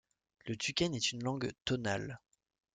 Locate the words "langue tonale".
1.23-2.19